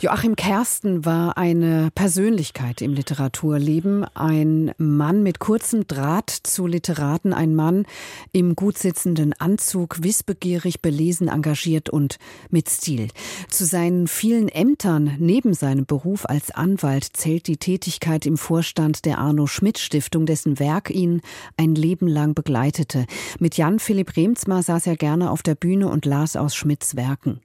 [0.00, 7.56] Joachim Kersten war eine Persönlichkeit im Literaturleben, ein Mann mit kurzem Draht zu Literaten, ein
[7.56, 7.84] Mann
[8.30, 12.18] im gut sitzenden Anzug, wissbegierig, belesen, engagiert und
[12.48, 13.08] mit Stil.
[13.50, 19.18] Zu seinen vielen Ämtern neben seinem Beruf als Anwalt zählt die Tätigkeit im Vorstand der
[19.18, 21.22] Arno Schmidt Stiftung, dessen Werk ihn
[21.56, 23.04] ein Leben lang begleitete.
[23.40, 27.40] Mit Jan Philipp Remsmar saß er gerne auf der Bühne und las aus Schmidts Werken.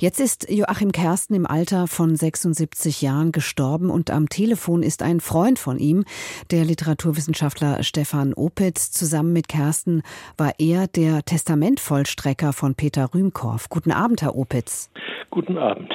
[0.00, 5.20] Jetzt ist Joachim Kersten im Alter von 76 Jahren gestorben und am Telefon ist ein
[5.20, 6.04] Freund von ihm,
[6.50, 8.90] der Literaturwissenschaftler Stefan Opitz.
[8.90, 10.02] Zusammen mit Kersten
[10.36, 13.68] war er der Testamentvollstrecker von Peter Rühmkorff.
[13.68, 14.90] Guten Abend, Herr Opitz.
[15.30, 15.92] Guten Abend.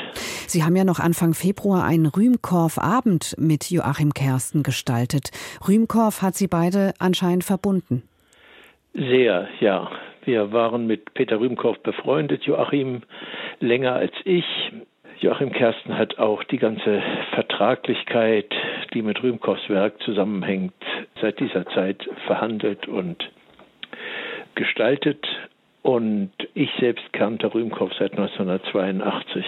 [0.47, 5.31] Sie haben ja noch Anfang Februar einen Rühmkorff-Abend mit Joachim Kersten gestaltet.
[5.67, 8.03] Rühmkorff hat Sie beide anscheinend verbunden.
[8.93, 9.91] Sehr, ja.
[10.23, 13.03] Wir waren mit Peter Rühmkorff befreundet, Joachim
[13.59, 14.45] länger als ich.
[15.19, 17.01] Joachim Kersten hat auch die ganze
[17.33, 18.53] Vertraglichkeit,
[18.93, 20.73] die mit Rühmkows Werk zusammenhängt,
[21.19, 23.17] seit dieser Zeit verhandelt und
[24.53, 25.25] gestaltet.
[25.81, 29.45] Und ich selbst kannte Rühmkow seit 1982.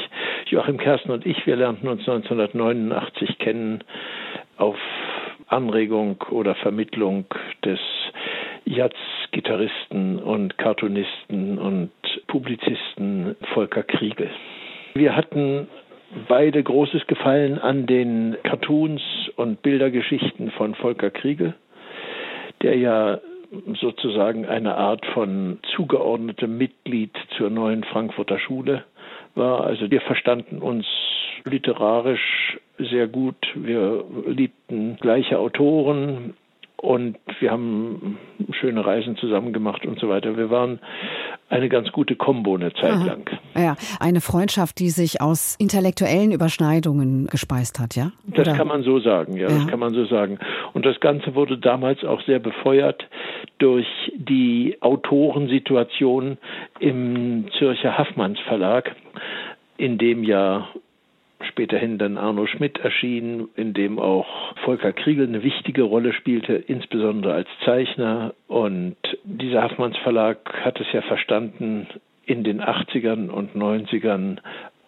[0.47, 3.83] Joachim Kersten und ich, wir lernten uns 1989 kennen
[4.57, 4.77] auf
[5.47, 7.25] Anregung oder Vermittlung
[7.63, 7.79] des
[8.65, 11.91] Jazz-Gitarristen und Cartoonisten und
[12.27, 14.29] Publizisten Volker Kriegel.
[14.99, 15.69] Wir hatten
[16.27, 19.01] beide großes Gefallen an den Cartoons
[19.37, 21.53] und Bildergeschichten von Volker Kriegel,
[22.61, 23.19] der ja
[23.79, 28.83] sozusagen eine Art von zugeordnetem Mitglied zur neuen Frankfurter Schule
[29.35, 29.63] war.
[29.63, 30.85] Also wir verstanden uns
[31.45, 33.37] literarisch sehr gut.
[33.55, 36.33] Wir liebten gleiche Autoren
[36.75, 38.17] und wir haben
[38.51, 40.35] schöne Reisen zusammen gemacht und so weiter.
[40.35, 40.79] Wir waren
[41.49, 43.05] eine ganz gute Kombo eine Zeit Aha.
[43.05, 43.29] lang.
[43.55, 48.11] Ja, eine Freundschaft, die sich aus intellektuellen Überschneidungen gespeist hat, ja?
[48.31, 48.43] Oder?
[48.43, 50.39] Das kann man so sagen, ja, ja, das kann man so sagen.
[50.73, 53.07] Und das Ganze wurde damals auch sehr befeuert
[53.57, 56.37] durch die Autorensituation
[56.79, 58.95] im Zürcher Haffmanns Verlag,
[59.77, 60.67] in dem ja
[61.41, 64.27] späterhin dann Arno Schmidt erschien, in dem auch
[64.63, 68.33] Volker Kriegel eine wichtige Rolle spielte, insbesondere als Zeichner.
[68.47, 71.87] Und dieser Haffmanns Verlag hat es ja verstanden,
[72.25, 74.37] in den 80ern und 90ern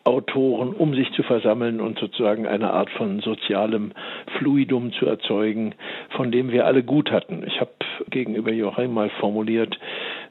[0.03, 3.91] Autoren um sich zu versammeln und sozusagen eine Art von sozialem
[4.38, 5.75] Fluidum zu erzeugen,
[6.09, 7.44] von dem wir alle gut hatten.
[7.45, 7.72] Ich habe
[8.09, 9.78] gegenüber Joachim mal formuliert,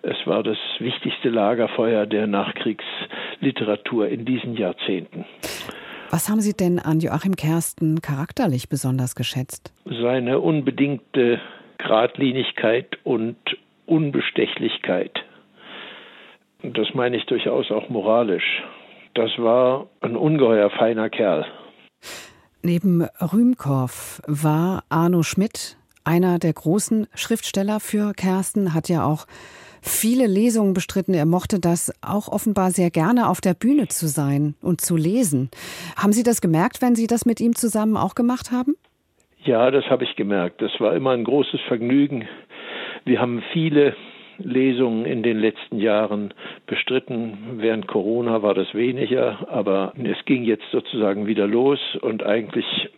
[0.02, 5.25] es war das wichtigste Lagerfeuer der Nachkriegsliteratur in diesen Jahrzehnten.
[6.12, 9.72] Was haben Sie denn an Joachim Kersten charakterlich besonders geschätzt?
[9.84, 11.41] Seine unbedingte
[11.78, 13.37] Gradlinigkeit und
[13.87, 15.12] Unbestechlichkeit.
[16.65, 18.65] Das meine ich durchaus auch moralisch.
[19.15, 21.47] Das war ein ungeheuer feiner Kerl.
[22.62, 29.26] Neben Rühmkorff war Arno Schmidt einer der großen Schriftsteller für Kersten, hat ja auch
[29.82, 31.14] viele Lesungen bestritten.
[31.14, 35.50] Er mochte das auch offenbar sehr gerne, auf der Bühne zu sein und zu lesen.
[35.96, 38.74] Haben Sie das gemerkt, wenn Sie das mit ihm zusammen auch gemacht haben?
[39.44, 40.60] Ja, das habe ich gemerkt.
[40.60, 42.28] Das war immer ein großes Vergnügen.
[43.04, 43.96] Wir haben viele
[44.38, 46.34] Lesungen in den letzten Jahren
[46.66, 47.58] bestritten.
[47.58, 52.90] Während Corona war das weniger, aber es ging jetzt sozusagen wieder los und eigentlich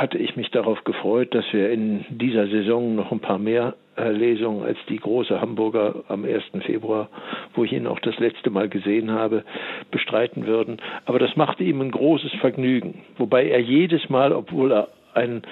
[0.00, 4.10] hatte ich mich darauf gefreut, dass wir in dieser Saison noch ein paar mehr äh,
[4.10, 6.42] Lesung als die große Hamburger am 1.
[6.64, 7.10] Februar,
[7.54, 9.44] wo ich ihn auch das letzte Mal gesehen habe,
[9.90, 10.78] bestreiten würden.
[11.04, 13.02] Aber das machte ihm ein großes Vergnügen.
[13.18, 15.42] Wobei er jedes Mal, obwohl er ein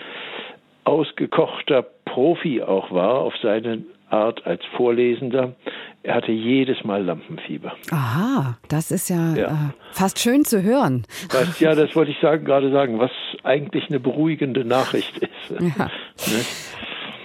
[0.84, 5.54] ausgekochter Profi auch war, auf seine Art als Vorlesender,
[6.02, 7.74] er hatte jedes Mal Lampenfieber.
[7.90, 9.46] Aha, das ist ja, ja.
[9.48, 11.04] Äh, fast schön zu hören.
[11.30, 13.10] Was, ja, das wollte ich sagen, gerade sagen, was
[13.44, 15.30] eigentlich eine beruhigende Nachricht ist.
[15.60, 15.86] Ja.
[15.86, 16.44] Ne?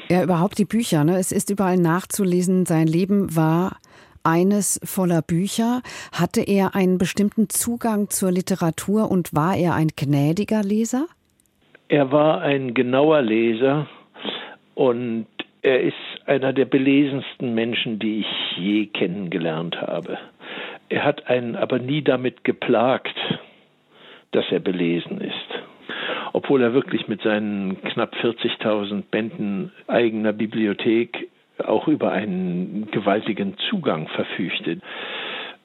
[0.10, 1.04] Ja, überhaupt die Bücher.
[1.04, 1.18] Ne?
[1.18, 2.66] Es ist überall nachzulesen.
[2.66, 3.78] Sein Leben war
[4.24, 5.82] eines voller Bücher.
[6.12, 11.08] Hatte er einen bestimmten Zugang zur Literatur und war er ein gnädiger Leser?
[11.88, 13.88] Er war ein genauer Leser
[14.76, 15.28] und
[15.62, 15.96] er ist
[16.26, 20.18] einer der belesensten Menschen, die ich je kennengelernt habe.
[20.90, 23.16] Er hat einen aber nie damit geplagt,
[24.32, 25.33] dass er belesen ist
[26.44, 31.30] obwohl er wirklich mit seinen knapp 40.000 Bänden eigener Bibliothek
[31.64, 34.80] auch über einen gewaltigen Zugang verfügte.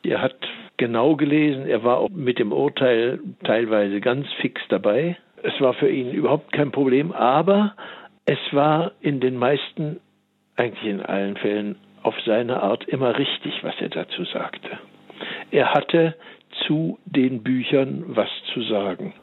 [0.04, 0.36] Er hat
[0.76, 5.16] genau gelesen, er war auch mit dem Urteil teilweise ganz fix dabei.
[5.42, 7.74] Es war für ihn überhaupt kein Problem, aber
[8.24, 9.98] es war in den meisten,
[10.54, 14.78] eigentlich in allen Fällen auf seine Art immer richtig, was er dazu sagte.
[15.50, 16.14] Er hatte
[16.66, 19.14] zu den Büchern was zu sagen.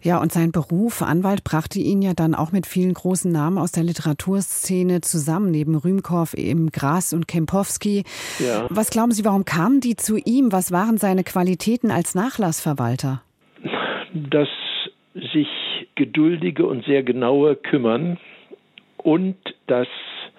[0.00, 3.72] Ja, und sein Beruf Anwalt brachte ihn ja dann auch mit vielen großen Namen aus
[3.72, 8.04] der Literaturszene zusammen, neben Rühmkorff, eben Gras und Kempowski.
[8.38, 8.66] Ja.
[8.70, 10.52] Was glauben Sie, warum kamen die zu ihm?
[10.52, 13.22] Was waren seine Qualitäten als Nachlassverwalter?
[14.14, 14.48] Das
[15.32, 15.48] sich
[15.96, 18.18] geduldige und sehr genaue Kümmern
[18.98, 19.36] und
[19.66, 19.88] dass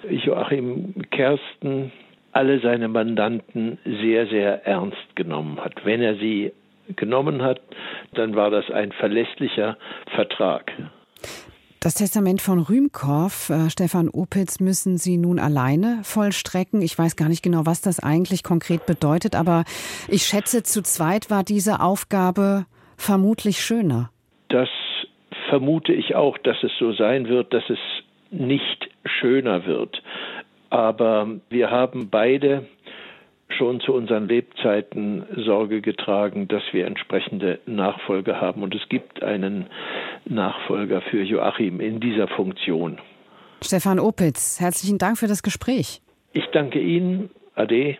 [0.09, 1.91] Joachim Kersten
[2.31, 5.83] alle seine Mandanten sehr, sehr ernst genommen hat.
[5.83, 6.53] Wenn er sie
[6.95, 7.61] genommen hat,
[8.13, 9.77] dann war das ein verlässlicher
[10.15, 10.71] Vertrag.
[11.81, 16.81] Das Testament von Rühmkorff, äh, Stefan Opitz, müssen Sie nun alleine vollstrecken.
[16.81, 19.63] Ich weiß gar nicht genau, was das eigentlich konkret bedeutet, aber
[20.09, 22.65] ich schätze, zu zweit war diese Aufgabe
[22.97, 24.09] vermutlich schöner.
[24.49, 24.67] Das
[25.49, 27.79] vermute ich auch, dass es so sein wird, dass es
[28.29, 30.03] nicht schöner wird.
[30.69, 32.67] Aber wir haben beide
[33.59, 38.63] schon zu unseren Lebzeiten Sorge getragen, dass wir entsprechende Nachfolge haben.
[38.63, 39.67] Und es gibt einen
[40.25, 42.97] Nachfolger für Joachim in dieser Funktion.
[43.61, 46.01] Stefan Opitz, herzlichen Dank für das Gespräch.
[46.33, 47.29] Ich danke Ihnen.
[47.53, 47.97] Ade.